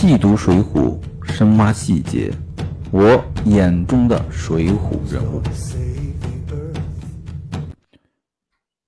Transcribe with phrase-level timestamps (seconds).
[0.00, 0.98] 细读《水浒》，
[1.30, 2.32] 深挖细节，
[2.90, 5.42] 我眼中的水浒人物。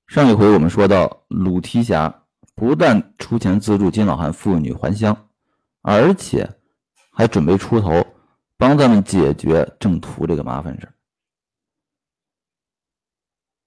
[0.07, 2.23] 上一回我们说到，鲁提辖
[2.55, 5.15] 不但出钱资助金老汉父女还乡，
[5.83, 6.49] 而且
[7.11, 8.03] 还准备出头
[8.57, 10.89] 帮他们解决郑屠这个麻烦事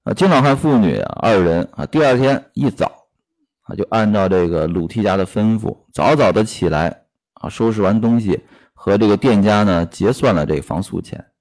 [0.06, 2.92] 啊，金老汉父女二人啊，第二天一早
[3.62, 7.05] 啊，就按照这个鲁提辖的吩咐，早早的起来
[7.36, 8.42] 啊，收拾完东西，
[8.74, 11.32] 和这个店家呢结算了这个房宿钱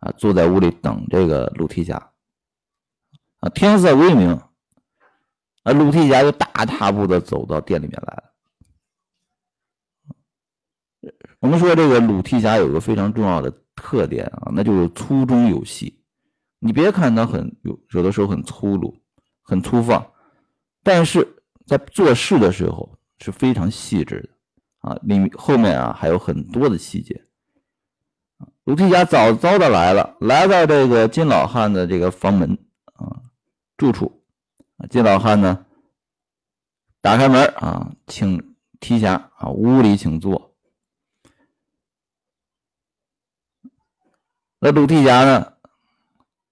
[0.00, 2.12] 啊，坐在屋里等这个鲁提辖。
[3.40, 4.30] 啊，天色微明，
[5.62, 8.22] 啊，鲁提辖就大踏步的走到店里面来了。
[11.38, 16.02] 我们说这个鲁提辖有个非常重要的特点啊，那就是粗中有细。
[16.58, 18.98] 你别看他很有有的时候很粗鲁、
[19.42, 20.10] 很粗放，
[20.82, 24.28] 但是在做事的时候是非常细致的
[24.86, 24.96] 啊。
[25.02, 27.24] 里后面啊还有很多的细节。
[28.64, 32.58] 鲁提辖早早的来了，来到这个金老汉的这个房门
[32.94, 33.22] 啊
[33.76, 34.22] 住处
[34.78, 35.66] 啊，金老汉呢
[37.00, 40.54] 打开门啊，请提辖啊屋里请坐。
[44.58, 45.52] 那鲁提辖呢？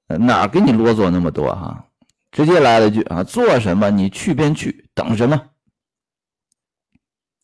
[0.06, 1.88] 哪给你啰嗦那么多哈？
[2.30, 5.50] 直接来了句啊，做什么你去便去，等什么？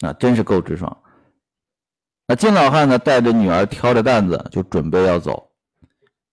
[0.00, 1.02] 啊，真是够直爽。
[2.26, 5.50] 那金老汉呢，带着女儿挑着担子就准备要走，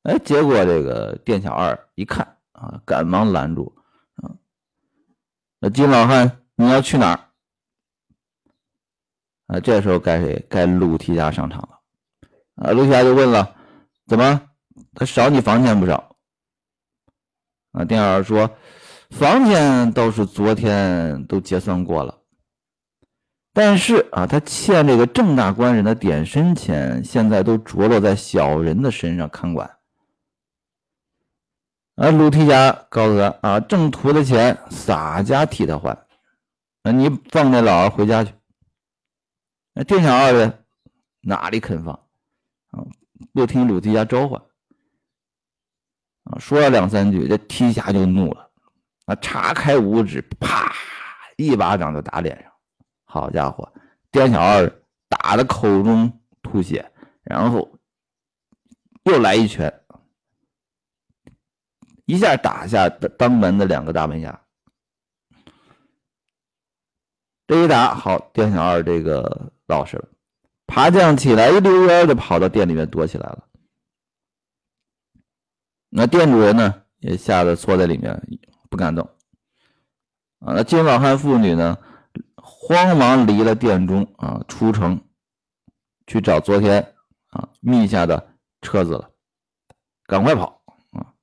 [0.03, 3.75] 哎，结果这个店小二一看啊，赶忙拦住
[4.15, 4.29] 啊。
[5.59, 7.19] 那金老汉你要去哪儿？
[9.47, 10.45] 啊，这时候该谁？
[10.49, 11.79] 该鲁提辖上场了。
[12.55, 13.55] 啊，鲁提辖就问了，
[14.05, 14.49] 怎么
[14.93, 16.15] 他少你房钱不少？
[17.71, 18.49] 啊，店小二说，
[19.09, 22.16] 房钱倒是昨天都结算过了，
[23.57, 29.67] 但是啊，他欠这个郑大官人的点身钱，现在都着落在小人的身上看管。
[31.95, 35.89] 啊，鲁提辖告诉他啊，郑屠的钱洒家替他还，
[36.83, 38.31] 啊，你放那老儿回家去。
[39.73, 40.53] 那店小二呢，
[41.21, 41.95] 哪里肯放？
[42.69, 42.85] 啊，
[43.33, 44.39] 不听鲁提辖召唤。
[46.25, 48.51] 啊，说了两三句，这提辖就怒了，
[49.05, 50.71] 啊，叉开五指，啪，
[51.37, 52.51] 一巴掌就打脸上。
[53.07, 53.73] 好家伙，
[54.11, 54.69] 店小二
[55.07, 56.91] 打的口中吐血，
[57.23, 57.79] 然后
[59.05, 59.81] 又来一拳，
[62.05, 64.41] 一下打下当门的两个大门牙。
[67.47, 70.09] 这一打，好，店小二这个老实了，
[70.67, 73.47] 爬将起来，一溜烟就跑到店里面躲起来了。
[75.89, 78.21] 那店主人呢，也吓得缩在里面
[78.69, 79.09] 不敢动。
[80.39, 81.77] 啊，那金老汉妇女呢，
[82.67, 84.99] 慌忙离了店中啊，出城
[86.05, 86.93] 去找昨天
[87.27, 89.09] 啊密下的车子了，
[90.05, 90.61] 赶快跑
[90.91, 91.13] 啊！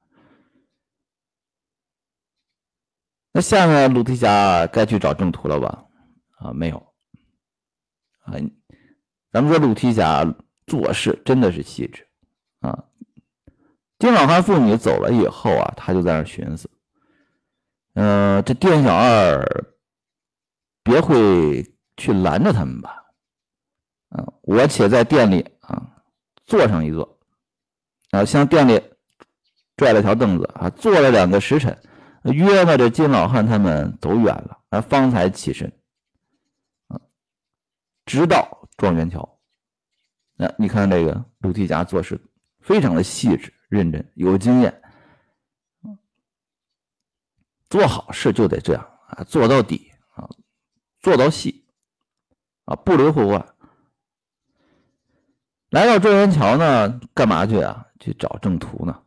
[3.30, 5.84] 那下面鲁提辖该去找郑屠了吧？
[6.38, 6.78] 啊，没有。
[8.20, 8.32] 啊，
[9.30, 10.24] 咱们说鲁提辖
[10.66, 12.08] 做事真的是细致
[12.60, 12.86] 啊。
[13.98, 16.70] 金老汉妇女走了以后啊，他就在那寻思
[17.92, 19.44] ：“嗯，这店小二
[20.84, 23.04] 别会去拦着他们吧？
[24.10, 25.90] 啊，我且在店里啊
[26.46, 27.18] 坐上一坐，
[28.10, 28.80] 啊，向店里
[29.76, 31.76] 拽了条凳子啊，坐了两个时辰，
[32.22, 35.72] 约摸着金老汉他们走远了，啊，方才起身，
[36.86, 37.00] 啊，
[38.06, 39.40] 直到状元桥。
[40.36, 42.20] 那你看这个鲁提辖做事
[42.60, 44.82] 非常的细致。”认真有经验，
[47.68, 49.90] 做好事就得这样啊，做到底，
[51.04, 51.66] 做到细
[52.64, 53.46] 啊，不留后患。
[55.68, 57.86] 来到状元桥呢，干嘛去啊？
[58.00, 59.02] 去找郑屠呢？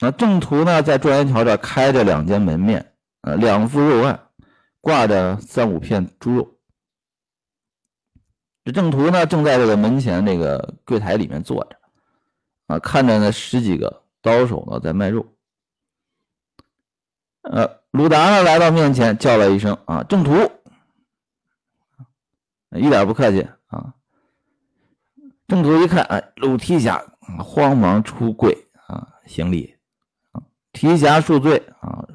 [0.00, 2.92] 那郑屠呢，在状元桥这开着两间门面，
[3.22, 4.28] 呃，两副肉案，
[4.82, 6.58] 挂着三五片猪肉。
[8.62, 11.78] 这郑屠呢，正在这个门前那个柜台里面坐着。
[12.66, 15.24] 啊，看着那十几个刀手呢，在卖肉。
[17.44, 20.32] 呃，鲁达呢来到面前，叫了一声：“啊，郑屠！”
[22.78, 23.94] 一点不客气啊。
[25.46, 27.04] 郑屠一看，哎，鲁提辖，
[27.38, 29.76] 慌忙出柜啊，行礼。
[30.32, 30.42] 啊，
[30.72, 32.06] 提辖恕罪啊，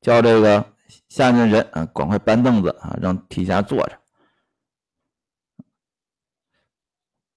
[0.00, 0.64] 叫这个
[1.08, 3.98] 下面人啊，赶快搬凳子啊，让提辖坐着。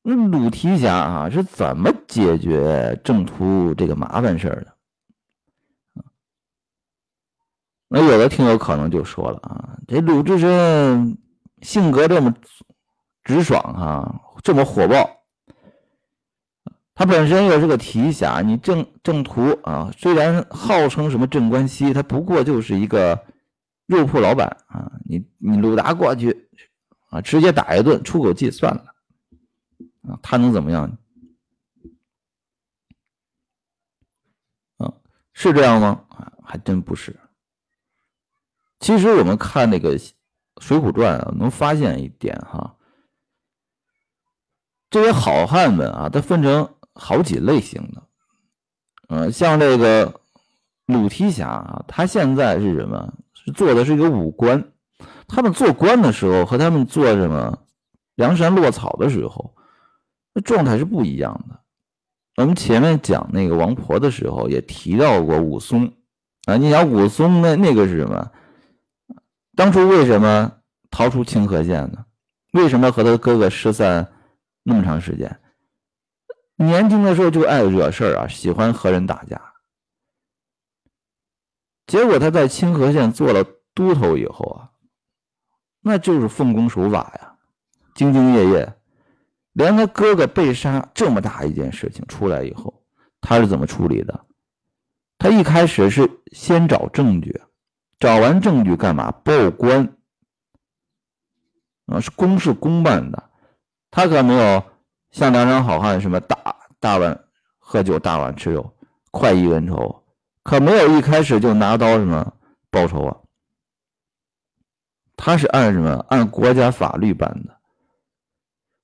[0.01, 4.75] 那鲁提辖啊是怎么解决郑屠这个麻烦事儿的？
[7.87, 11.17] 那有的听友可能就说了啊，这鲁智深
[11.61, 12.33] 性格这么
[13.23, 15.21] 直爽哈，这么火爆。
[16.93, 23.25] 他本身又是个提辖，你正正途啊，虽然号称什么镇关西，他不过就是一个
[23.85, 24.91] 肉铺老板啊。
[25.03, 26.49] 你你鲁达过去
[27.09, 28.85] 啊，直接打一顿，出口气算了
[30.07, 30.97] 啊，他能怎么样？
[34.77, 34.93] 啊，
[35.33, 36.05] 是这样吗？
[36.43, 37.19] 还真不是。
[38.79, 39.97] 其实我们看那个
[40.59, 42.75] 《水浒传》啊，能发现一点哈，
[44.89, 46.69] 这些好汉们啊，他分成。
[46.97, 48.03] 好几类型的，
[49.09, 50.21] 嗯，像这个
[50.85, 53.13] 鲁提辖啊，他现在是什么？
[53.33, 54.71] 是做的是一个武官。
[55.27, 57.59] 他们做官的时候和他们做什么
[58.15, 59.57] 梁山落草的时候，
[60.33, 61.59] 那状态是不一样的。
[62.37, 65.91] 我们前面讲那个王婆的时候也提到过武松
[66.45, 68.31] 啊，你想武松那那个是什么？
[69.55, 70.59] 当初为什么
[70.91, 72.05] 逃出清河县呢？
[72.51, 74.13] 为什么和他哥哥失散
[74.63, 75.39] 那么长时间？
[76.57, 79.53] 年轻的时候就爱惹事儿啊，喜欢和人打架。
[81.87, 84.71] 结果他在清河县做了都头以后啊，
[85.81, 87.35] 那就是奉公守法呀，
[87.93, 88.73] 兢兢业业。
[89.53, 92.83] 连他哥哥被杀这么大一件事情出来以后，
[93.21, 94.25] 他是怎么处理的？
[95.17, 97.41] 他一开始是先找证据，
[97.99, 99.11] 找完证据干嘛？
[99.11, 99.95] 报官
[101.87, 103.29] 啊，是公事公办的，
[103.91, 104.63] 他可没有。
[105.11, 107.17] 像梁山好汉什么大大碗
[107.57, 108.75] 喝酒大碗吃肉
[109.11, 110.03] 快意恩仇，
[110.43, 112.33] 可没有一开始就拿刀什么
[112.69, 113.15] 报仇啊。
[115.15, 117.55] 他是按什么按国家法律办的，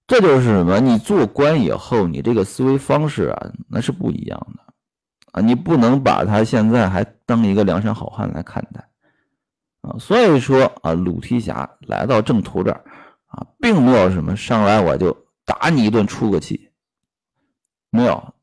[0.08, 0.80] 这就是什么？
[0.80, 4.74] 你做官以后，你这个思维方式啊，那是不一样的
[5.34, 5.42] 啊。
[5.42, 8.88] 你不能把他现在还当一个梁山好汉来看待
[9.82, 9.98] 啊。
[10.00, 12.84] 所以说啊，鲁提辖来到郑屠这儿
[13.28, 15.16] 啊，并没有什么上来我就。
[15.44, 16.72] 打你一顿出个气，
[17.90, 18.34] 没有，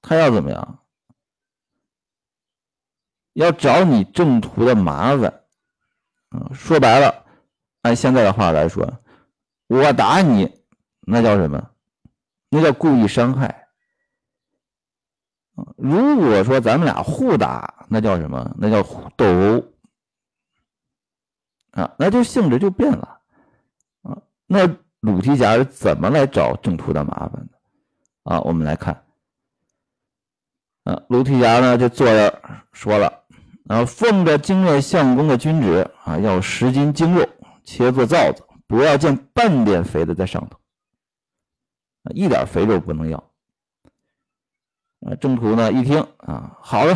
[0.00, 0.78] 他要怎么样？
[3.32, 5.42] 要找你正途的麻烦，
[6.30, 7.24] 嗯，说白了，
[7.82, 9.02] 按现在的话来说，
[9.66, 10.62] 我打你，
[11.00, 11.70] 那叫什么？
[12.50, 13.59] 那叫故意伤害。
[15.76, 18.54] 如果说咱们俩互打，那叫什么？
[18.58, 18.82] 那叫
[19.16, 19.64] 斗殴
[21.72, 23.20] 啊，那就性质就变了
[24.02, 24.76] 啊，那。
[25.02, 27.58] 鲁提辖是怎么来找郑屠的麻烦的？
[28.24, 29.02] 啊，我们来看，
[30.84, 32.38] 啊，鲁提辖呢就坐着
[32.70, 33.22] 说了，
[33.68, 37.26] 啊，奉着京内相公的君旨啊，要十斤精肉
[37.64, 40.58] 切做灶子，不要见半点肥的在上头，
[42.02, 43.29] 啊，一点肥肉不能要。
[45.10, 46.94] 啊，郑屠呢一听啊，好了，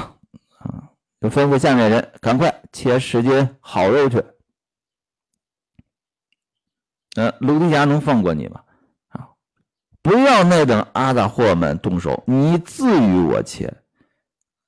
[0.59, 0.91] 啊，
[1.21, 4.23] 就吩咐下面人赶快切十斤好肉去。
[7.17, 8.63] 呃，鲁提辖能放过你吗？
[9.09, 9.31] 啊，
[10.01, 13.75] 不要那等阿杂货们动手，你自与我切。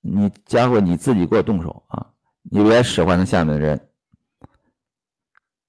[0.00, 2.06] 你家伙你自己给我动手啊！
[2.42, 3.88] 你别使唤那下面的人。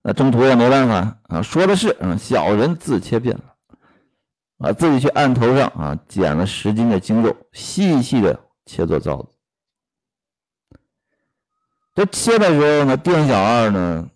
[0.04, 3.56] 那中途也没办法啊，说的是，嗯，小人自切片了，
[4.58, 9.30] 啊，自己去案头上啊捡了十斤的精肉，细细的切做灶子。
[11.94, 14.10] 这切的时候呢，店小二呢。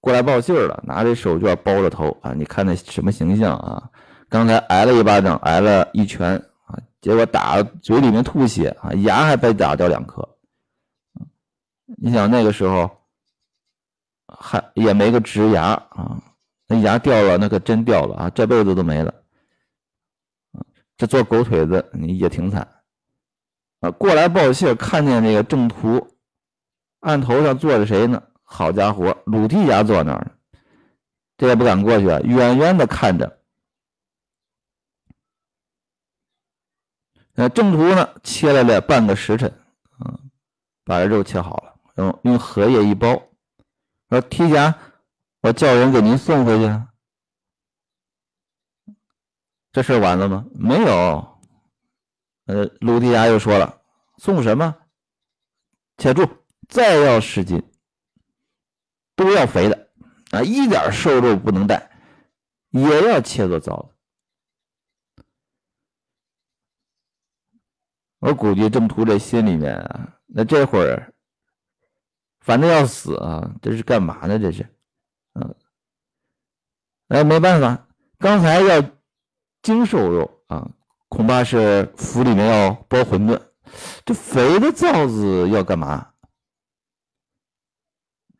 [0.00, 2.34] 过来报信了，拿着手绢包着头啊！
[2.34, 3.90] 你看那什么形象啊？
[4.28, 10.28] 刚才挨了一巴掌，挨了一拳啊，结果打嘴里面吐血啊，牙还被打掉两颗。
[11.86, 12.90] 你想那个时候
[14.28, 16.20] 还也没个植牙啊，
[16.66, 19.23] 那牙掉了那可真掉了啊，这辈子都没了。
[20.96, 22.66] 这做狗腿子你也挺惨
[23.80, 23.90] 啊！
[23.90, 26.16] 过来报信，看见那个郑屠
[27.00, 28.22] 案头上坐着谁呢？
[28.42, 30.30] 好家伙，鲁提辖坐那儿呢，
[31.36, 33.40] 这也不敢过去，远远的看着。
[37.34, 39.52] 那郑屠呢，切了了半个时辰，
[39.98, 40.30] 嗯，
[40.84, 43.20] 把这肉切好了，用用荷叶一包，
[44.08, 44.72] 说提辖，
[45.40, 46.80] 我叫人给您送回去。
[49.74, 50.46] 这事完了吗？
[50.54, 51.40] 没有。
[52.46, 53.82] 呃，鲁提辖又说了，
[54.18, 54.76] 送什么？
[55.96, 56.22] 且住，
[56.68, 57.60] 再要十斤。
[59.16, 59.90] 都要肥的
[60.30, 61.90] 啊，一点瘦肉不能带，
[62.70, 65.24] 也要切做糟的。
[68.20, 71.12] 我估计郑屠这心里面啊，那这会儿
[72.38, 74.38] 反正要死啊，这是干嘛呢？
[74.38, 74.62] 这是，
[75.32, 75.54] 嗯，
[77.08, 77.88] 哎，没办法，
[78.18, 78.80] 刚才要
[79.64, 80.70] 精瘦肉啊，
[81.08, 83.40] 恐怕是府里面要包馄饨，
[84.04, 86.10] 这肥的灶子要干嘛？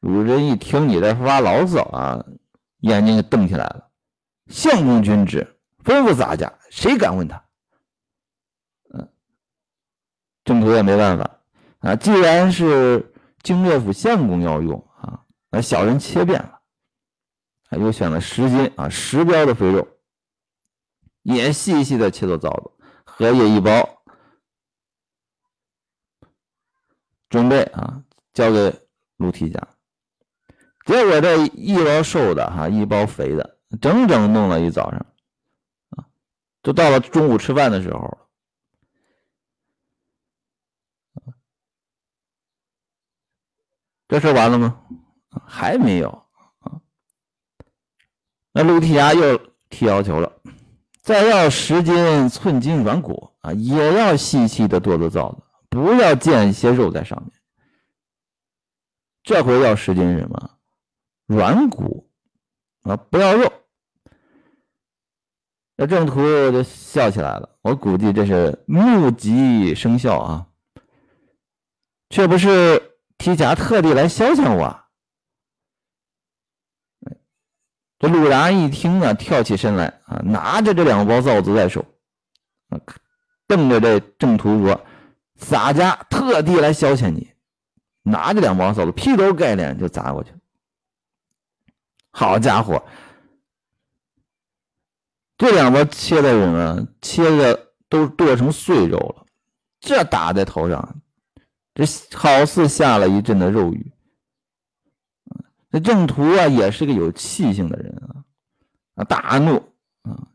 [0.02, 2.22] 主人一听你在发牢骚啊，
[2.80, 3.88] 眼睛就瞪起来了。
[4.48, 7.42] 相公君旨，吩咐咱家，谁敢问他？
[8.92, 9.08] 嗯，
[10.44, 11.38] 郑屠也没办法
[11.78, 16.60] 啊，既然是京略府相公要用啊，那小人切便了，
[17.70, 19.88] 啊，又选了十斤啊十标的肥肉，
[21.24, 22.70] 也细细的切做枣子，
[23.04, 24.02] 荷叶一包，
[27.28, 29.60] 准备啊交给陆提家。
[30.86, 33.58] 结果这一包瘦的哈，一包肥的。
[33.80, 35.06] 整整弄了一早上，
[35.90, 36.06] 啊，
[36.62, 38.18] 都到了中午吃饭的时候，
[44.06, 44.86] 这事完了吗？
[45.44, 46.08] 还没有
[46.60, 46.78] 啊。
[48.52, 49.36] 那陆提牙又
[49.70, 50.40] 提要求了，
[51.04, 57.30] 再要十斤寸金软骨啊，也要细细的剁做枣子，不要见一些肉在上面。
[59.22, 60.50] 这回要十斤什么？
[61.26, 62.10] 软骨
[62.84, 63.52] 啊，不要肉。
[65.76, 70.46] 那郑屠就笑起来了，我估计这是目击生效啊，
[72.08, 74.83] 却不是提甲特地来消遣我。
[77.98, 81.84] 这鲁达一听啊，跳起身来啊，拿着这两包臊子在手，
[82.68, 82.78] 啊，
[83.46, 84.84] 瞪着这郑屠说
[85.36, 87.32] ：“洒家特地来消遣你。”
[88.06, 90.30] 拿着两包臊子，劈头盖脸就砸过去。
[92.10, 92.84] 好家伙！
[95.38, 96.86] 这两包切的什么？
[97.00, 99.24] 切的都剁成碎肉了。
[99.80, 101.00] 这打在头上，
[101.74, 101.84] 这
[102.14, 103.90] 好似下了一阵的肉雨。
[105.74, 108.22] 这郑屠啊，也是个有气性的人啊，
[108.94, 109.56] 啊，大怒
[110.02, 110.28] 啊，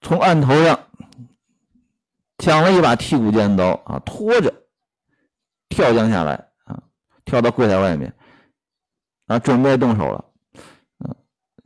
[0.00, 0.78] 从案头上
[2.38, 4.54] 抢了一把剔骨尖刀啊，拖着
[5.68, 6.34] 跳江下来
[6.66, 6.80] 啊，
[7.24, 8.14] 跳到柜台外面
[9.26, 10.24] 啊，准备动手了。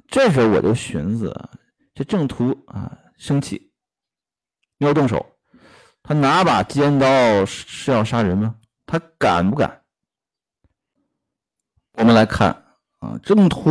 [0.07, 1.39] 这时候我就寻思，
[1.93, 3.71] 这郑屠啊生气，
[4.79, 5.37] 要动手，
[6.03, 8.57] 他拿把尖刀是是要杀人吗？
[8.87, 9.85] 他敢不敢？
[11.99, 12.51] 我们来看
[13.01, 13.71] 啊，郑屠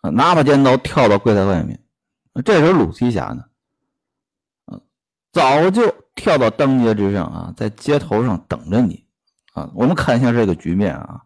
[0.00, 1.80] 啊拿把尖刀跳到柜台外面，
[2.44, 3.44] 这时候鲁提辖呢，
[4.66, 4.80] 啊
[5.32, 9.06] 早就跳到当街之上啊，在街头上等着你
[9.52, 9.70] 啊。
[9.74, 11.22] 我们看一下这个局面啊，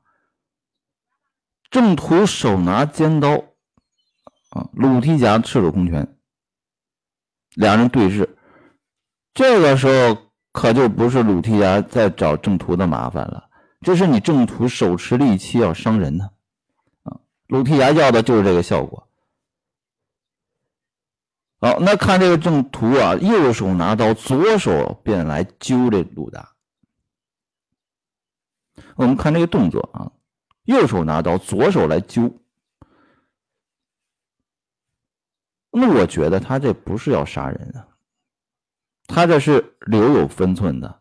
[1.70, 3.42] 郑屠手拿尖刀。
[4.50, 6.16] 啊，鲁提辖赤手空拳，
[7.54, 8.28] 两人对峙。
[9.32, 13.48] 这个时候可就不是鲁提辖在找郑屠的麻烦了，
[13.80, 16.30] 这是你正途手持利器要伤人呢。
[17.02, 19.08] 啊，鲁提辖要的就是这个效果。
[21.60, 26.54] 好，那看这个正途啊，右手拿刀，左手便来揪这鲁达。
[28.96, 30.12] 我们看这个动作啊，
[30.64, 32.34] 右手拿刀，左手来揪。
[35.70, 37.88] 那我觉得他这不是要杀人啊，
[39.06, 40.99] 他这是留有分寸的。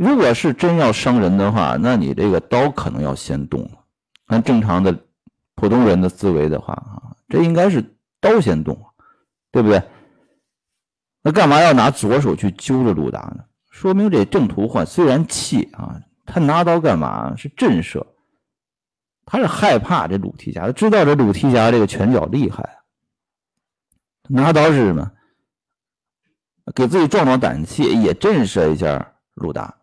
[0.00, 3.84] 如果是真要伤人的话，那你这个刀可能要先动了。
[4.28, 4.98] 按正常的
[5.56, 7.84] 普通人的思维的话啊，这应该是
[8.18, 8.82] 刀先动，
[9.52, 9.82] 对不对？
[11.20, 13.44] 那干嘛要拿左手去揪着鲁达呢？
[13.70, 17.36] 说明这郑屠焕虽然气啊，他拿刀干嘛？
[17.36, 18.06] 是震慑。
[19.26, 22.78] 他是害怕这鲁提辖，他知道这鲁提辖这个拳脚厉害，
[24.30, 25.12] 拿刀是什么？
[26.74, 29.76] 给自己壮壮胆气，也震慑一下鲁达。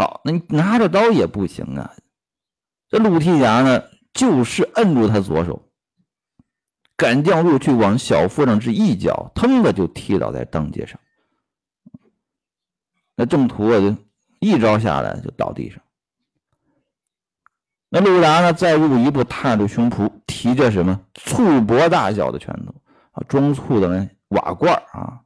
[0.00, 1.94] 好，那你拿着刀也不行啊。
[2.88, 3.82] 这陆提辖呢，
[4.14, 5.68] 就是摁住他左手，
[6.96, 10.98] 赶将入去，往小腹上这一脚，腾的就踢倒在当街上。
[13.14, 13.94] 那郑屠啊，就
[14.38, 15.82] 一招下来就倒地上。
[17.90, 18.54] 那陆达呢？
[18.54, 22.74] 再入一步，踏住胸脯，提着什么醋钵大小的拳头
[23.10, 25.20] 啊，装醋的那瓦罐啊，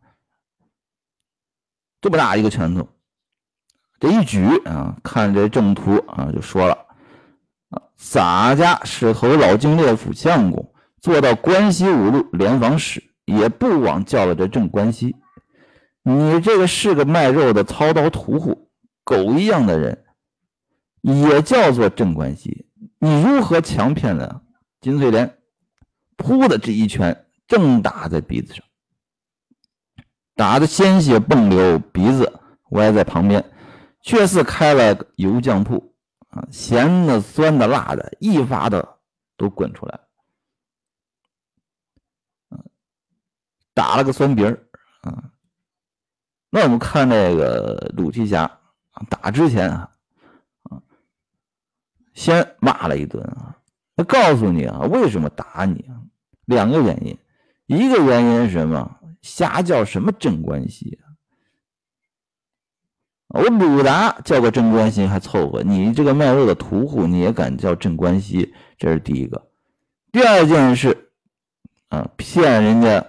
[2.01, 2.89] 这么大一个拳头，
[4.01, 6.75] 这一举啊，看这正图啊，就说了
[7.71, 15.17] 啊，洒家是头老京列府相公，做到关西五路联防使，也不枉叫了这正关西。
[16.03, 18.71] 你这个是个卖肉的操刀屠户，
[19.05, 20.01] 狗一样的人。
[21.07, 22.65] 也叫做镇关西，
[22.99, 24.41] 你如何强骗了
[24.81, 25.37] 金翠莲？
[26.17, 28.65] 噗的这一拳正打在鼻子上，
[30.35, 33.45] 打的鲜血迸流，鼻子歪在旁边，
[34.05, 35.95] 却似开了个油酱铺
[36.29, 36.47] 啊！
[36.53, 38.99] 咸的、酸的、辣的，一发的
[39.39, 39.99] 都滚出来
[43.73, 44.63] 打了个酸鼻儿
[45.01, 45.33] 啊！
[46.51, 48.61] 那我们看这个鲁提辖，
[49.09, 49.91] 打之前啊。
[52.13, 53.57] 先骂了一顿啊，
[53.97, 55.99] 他告诉你啊，为什么打你啊？
[56.45, 57.19] 两个原因，
[57.67, 59.01] 一个原因是什么？
[59.23, 61.04] 瞎叫什么镇关西啊？
[63.35, 68.55] 我鲁达叫个镇关西还凑合，你这个卖肉的屠户你也敢叫镇关西？
[68.79, 69.51] 这是第一个。
[70.13, 71.11] 第二件事
[71.89, 73.05] 啊，骗人家，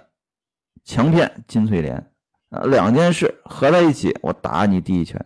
[0.84, 2.10] 强骗金翠莲
[2.50, 5.24] 啊，两件事合在一起，我打你第一拳。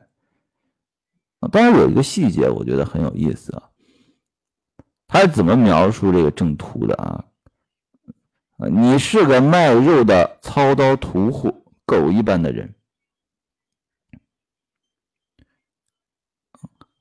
[1.50, 3.70] 当然有一个细节，我觉得很有意思啊。
[5.08, 7.24] 他是怎么描述这个郑屠的啊？
[8.58, 12.74] 啊，你是个卖肉的操刀屠户，狗一般的人。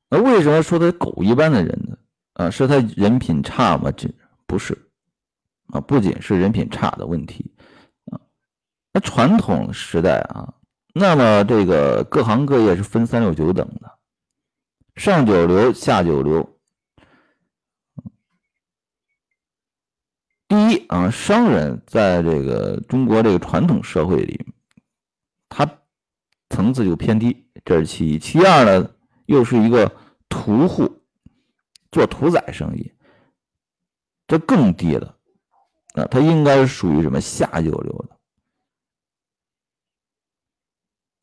[0.10, 1.98] 那为什么说他狗一般的人呢？
[2.34, 3.92] 啊，是他人品差吗？
[3.92, 4.10] 这
[4.46, 4.78] 不是
[5.68, 7.51] 啊，不仅是人品差的问题
[8.06, 8.20] 啊。
[8.94, 10.54] 那传统时代啊，
[10.94, 13.92] 那么这个各行各业是分三六九等的，
[14.96, 16.58] 上九流、下九流。
[20.48, 24.44] 第一啊，商人在这个中国这个传统社会里，
[25.48, 25.70] 他
[26.50, 28.18] 层次就偏低，这是其一。
[28.18, 28.89] 其二呢，
[29.29, 29.89] 又是一个
[30.27, 31.01] 屠户，
[31.91, 32.93] 做屠宰生意，
[34.27, 35.17] 这更低了
[35.93, 38.05] 啊，他应该是属于什么下九流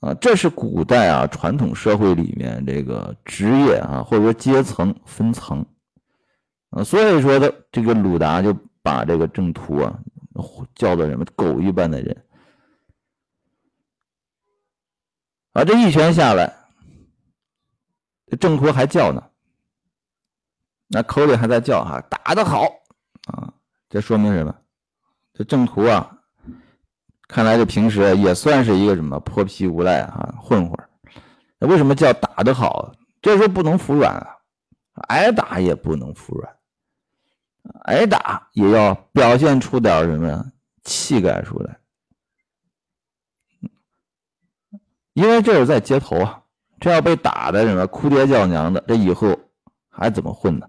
[0.01, 0.15] 的啊？
[0.15, 5.67] 这是古代啊传统社会里面这个职业啊或者说阶层分层
[6.71, 8.57] 啊，所以说的这个鲁达就。
[8.87, 9.99] 把这个郑屠啊
[10.77, 12.25] 叫做什么狗一般的人
[15.55, 15.65] 啊！
[15.65, 16.66] 这一拳下来，
[18.27, 19.23] 这郑屠还叫呢，
[20.89, 22.63] 那口里还在叫哈，打得好
[23.27, 23.53] 啊！
[23.89, 24.55] 这说明什么？
[25.33, 26.19] 这郑屠啊，
[27.29, 30.89] 看来这平时也算是一个什么泼皮无赖啊，混混
[31.59, 32.93] 那为什么叫打得好？
[33.23, 34.37] 这时候不能服软啊，
[35.09, 36.57] 挨打也不能服软。
[37.83, 40.53] 挨打也要表现出点什么呀
[40.85, 41.81] 气概出来，
[45.15, 46.43] 因为这是在街头啊，
[46.79, 49.39] 这要被打的什么哭爹叫娘的，这以后
[49.89, 50.69] 还怎么混呢？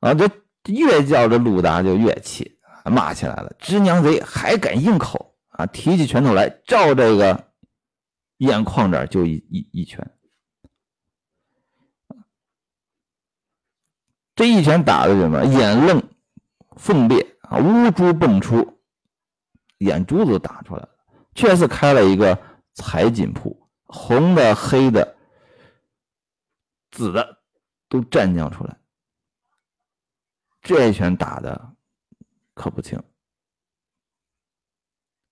[0.00, 0.28] 啊，这
[0.72, 7.52] 越叫这鲁达就越气，骂起来了：“直娘贼，还敢硬口啊！”提起拳头来，照这个
[8.38, 10.10] 眼眶这儿就一一一拳。
[14.34, 15.44] 这一拳打的什么？
[15.44, 16.02] 眼愣、
[16.76, 18.80] 凤裂啊，乌珠迸出，
[19.78, 20.88] 眼珠子都打出来了。
[21.34, 22.38] 确实开了一个
[22.74, 23.63] 彩锦铺，
[23.94, 25.16] 红的、黑的、
[26.90, 27.38] 紫的
[27.88, 28.76] 都蘸酱出来。
[30.60, 31.74] 这一拳打的
[32.54, 32.98] 可不轻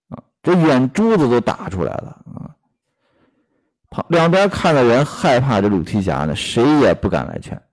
[0.08, 0.22] 啊！
[0.42, 2.56] 这眼珠子都打出来了啊！
[3.90, 7.66] 旁两边看的人害怕这鲁提辖呢，谁也不敢来劝。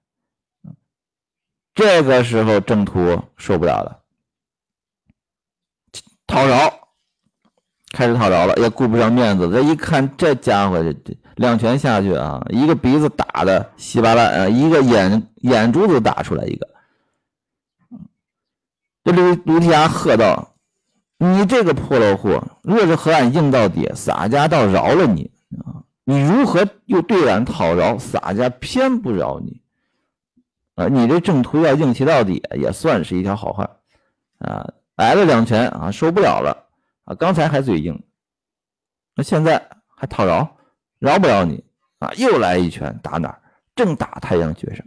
[1.74, 4.04] 这个时候，郑屠受不了了，
[6.28, 6.79] 讨饶，
[7.92, 9.50] 开始讨饶了，也顾不上面子。
[9.50, 16.68] 这一看，这家伙这这两拳下去啊，一个鼻子打的稀巴烂啊，一个眼眼珠子打出来一个。
[19.04, 20.54] 这卢卢提亚喝道
[21.18, 25.82] ：“你这个破落户，若是和俺硬到底，洒家倒饶了你啊！
[26.04, 27.98] 你如何又对俺讨饶？
[27.98, 29.62] 洒家偏不饶你。”
[30.76, 33.70] 啊，你这正途要硬气到底，也算是一条好汉
[34.40, 34.70] 啊！
[34.96, 36.69] 挨了两拳啊，受不了了
[37.10, 37.16] 啊！
[37.16, 38.04] 刚才还嘴硬，
[39.16, 40.58] 那现在还讨饶，
[41.00, 41.64] 饶不了你
[41.98, 42.12] 啊！
[42.18, 43.42] 又来一拳，打哪儿？
[43.76, 44.86] 正打太阳穴上。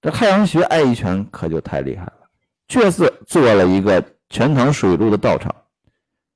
[0.00, 2.30] 这太阳穴挨一拳可就太厉害了，
[2.66, 5.54] 却是做了一个全塘水路的道场。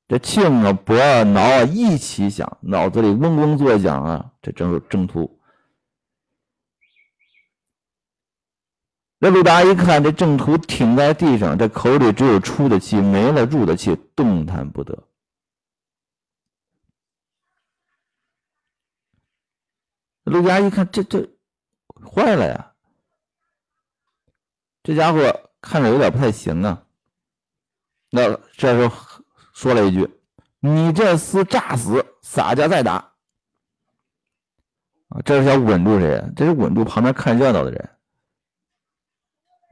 [0.09, 4.33] 这庆啊、博啊、挠啊一起响，脑子里嗡嗡作响啊！
[4.42, 5.40] 这正是正途。
[9.22, 15.04] 这鲁达一看，这郑屠挺在地上，这口里只有出的气，没了入的气，动弹不得。
[20.24, 21.30] 陆家一看，这这
[22.04, 22.72] 坏了呀！
[24.82, 26.82] 这家伙看着有点不太行啊。
[28.11, 30.11] 那这时候说了一句
[30.58, 33.12] ：“你这厮诈死，洒家再打。”
[35.11, 36.28] 啊，这是想稳住谁？
[36.35, 37.88] 这是稳住旁边看热闹的人。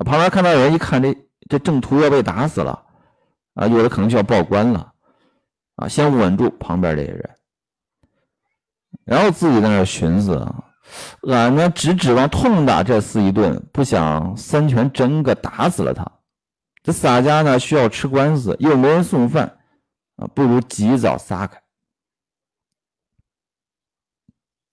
[0.05, 1.17] 旁边看到人一看，这
[1.49, 2.87] 这郑屠要被打死了，
[3.55, 4.93] 啊，有的可能就要报官了，
[5.77, 7.31] 啊，先稳住旁边这些人，
[9.05, 10.65] 然后自己在那寻思啊，
[11.23, 16.11] 俺呢只指望痛打这厮一顿，不想三拳真个打死了他。
[16.83, 19.59] 这洒家呢需要吃官司，又没人送饭，
[20.17, 21.61] 啊，不如及早撒开。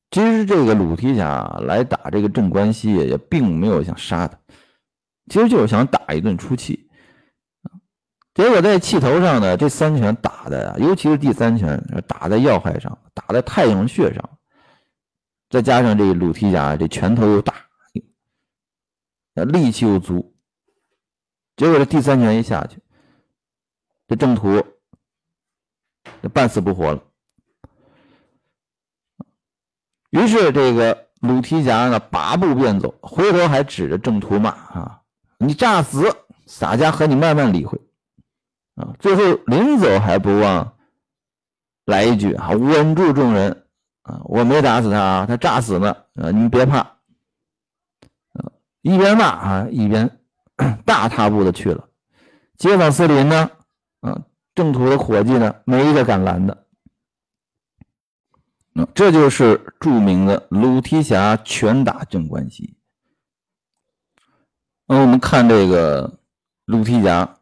[0.09, 4.39] 其实这个鲁提辖来打这个镇关西，也并没有想杀他，
[5.29, 6.89] 其实就是想打一顿出气。
[8.33, 14.29] 结果在气头上呢，这三拳打的呀，尤其是第三拳打在要害上，打在太阳穴上，
[15.49, 17.55] 再加上这鲁提辖这拳头又大，
[19.33, 20.35] 力气又足，
[21.55, 22.79] 结果这第三拳一下去，
[24.07, 24.63] 这郑屠
[26.21, 27.03] 就半死不活了。
[30.11, 35.01] 于是，这个鲁提辖呢，拔步便走，回头还指着郑屠骂：“啊，
[35.37, 36.15] 你诈死！
[36.45, 37.79] 洒家和你慢慢理会。”
[38.75, 40.77] 啊，最后临走还不忘
[41.85, 43.65] 来一句：“啊，稳住众人！
[44.03, 45.91] 啊，我没打死他啊，他诈死呢！
[46.15, 46.79] 啊，你们别怕。”
[48.33, 50.19] 啊，一边骂啊，一边
[50.85, 51.89] 大踏步的去了。
[52.57, 53.49] 街坊四邻呢，
[54.01, 54.23] 啊，
[54.55, 56.65] 正途的伙计呢，没一个敢拦的。
[58.93, 62.76] 这就是著名的鲁提辖拳打镇关西。
[64.87, 66.19] 那我们看这个
[66.65, 67.37] 鲁提辖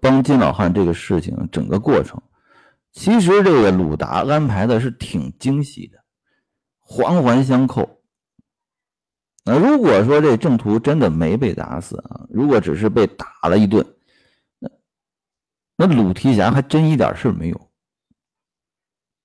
[0.00, 2.22] 帮金老汉这个事情整个过程，
[2.92, 5.98] 其实这个鲁达安排的是挺精细的，
[6.80, 8.02] 环环相扣。
[9.44, 13.84] 那如果说这郑屠真的没被打死啊，如果只是被打了一顿，
[14.60, 14.68] 那
[15.76, 17.70] 那鲁提辖还真一点事没有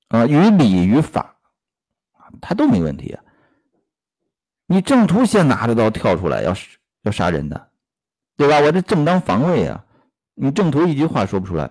[0.08, 1.36] 啊，于理于法。
[2.41, 3.24] 他都没问题啊！
[4.67, 7.71] 你郑屠先拿着刀跳出来要是要杀人的，
[8.35, 8.59] 对吧？
[8.59, 9.85] 我这正当防卫啊！
[10.35, 11.69] 你正途一句话说不出来，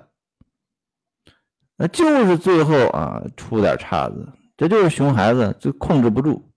[1.76, 6.52] 那就是最后啊出点岔子，这就是熊孩子就控制不住，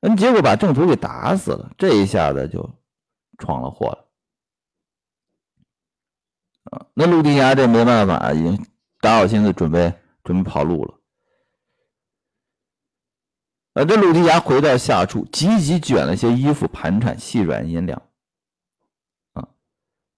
[0.00, 2.78] 嗯，结果把正途给打死了，这一下子就
[3.38, 4.08] 闯了祸了
[6.70, 6.86] 啊！
[6.94, 8.66] 那陆地侠这没办法，已经
[9.00, 10.99] 打好心思准备准备跑路了。
[13.74, 18.02] 啊，这鲁提辖回到下处，急急卷了些衣服，盘缠细软银两，
[19.34, 19.46] 啊，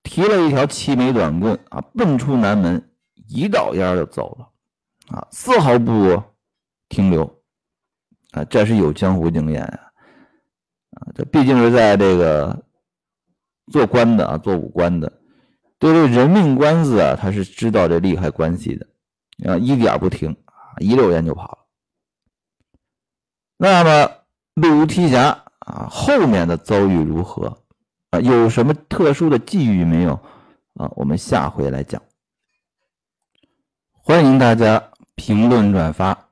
[0.02, 2.90] 提了一条齐眉短棍，啊，奔出南门，
[3.28, 6.22] 一道烟就走了，啊，丝毫不
[6.88, 7.24] 停留，
[8.30, 9.80] 啊，这是有江湖经验啊，
[10.92, 12.64] 啊，这毕竟是在这个
[13.70, 15.12] 做官的啊，做武官的，
[15.78, 18.86] 对这人命官司啊，他是知道这利害关系的，
[19.44, 21.58] 啊，一点不停，啊，一溜烟就跑了。
[23.56, 24.10] 那么
[24.54, 27.58] 鲁提辖啊，后面的遭遇如何
[28.10, 28.20] 啊？
[28.20, 30.14] 有什么特殊的际遇没有
[30.74, 30.90] 啊？
[30.96, 32.02] 我们下回来讲。
[33.90, 36.28] 欢迎大家评论转发，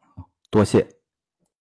[0.50, 0.99] 多谢。